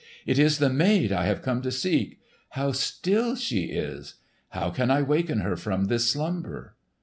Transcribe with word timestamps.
"It 0.25 0.39
is 0.39 0.57
the 0.57 0.71
maid 0.71 1.11
I 1.11 1.25
have 1.25 1.43
come 1.43 1.61
to 1.61 1.71
seek! 1.71 2.19
How 2.57 2.71
still 2.71 3.35
she 3.35 3.65
is! 3.65 4.15
How 4.49 4.71
can 4.71 4.89
I 4.89 5.03
waken 5.03 5.41
her 5.41 5.55
from 5.55 5.85
this 5.85 6.09
slumber?" 6.09 6.75